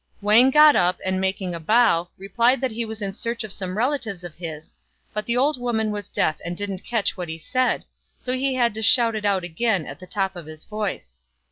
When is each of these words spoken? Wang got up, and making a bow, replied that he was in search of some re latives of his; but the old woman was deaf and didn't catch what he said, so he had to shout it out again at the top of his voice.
Wang 0.19 0.49
got 0.49 0.75
up, 0.75 0.97
and 1.05 1.21
making 1.21 1.53
a 1.53 1.59
bow, 1.59 2.09
replied 2.17 2.59
that 2.59 2.71
he 2.71 2.85
was 2.85 3.03
in 3.03 3.13
search 3.13 3.43
of 3.43 3.53
some 3.53 3.77
re 3.77 3.83
latives 3.85 4.23
of 4.23 4.33
his; 4.33 4.73
but 5.13 5.27
the 5.27 5.37
old 5.37 5.61
woman 5.61 5.91
was 5.91 6.09
deaf 6.09 6.39
and 6.43 6.57
didn't 6.57 6.83
catch 6.83 7.15
what 7.15 7.29
he 7.29 7.37
said, 7.37 7.83
so 8.17 8.33
he 8.33 8.55
had 8.55 8.73
to 8.73 8.81
shout 8.81 9.13
it 9.13 9.25
out 9.25 9.43
again 9.43 9.85
at 9.85 9.99
the 9.99 10.07
top 10.07 10.35
of 10.35 10.47
his 10.47 10.63
voice. 10.63 11.19